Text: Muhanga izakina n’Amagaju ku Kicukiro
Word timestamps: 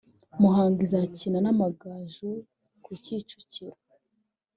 Muhanga 0.41 0.79
izakina 0.87 1.37
n’Amagaju 1.45 2.31
ku 2.83 2.91
Kicukiro 3.03 3.73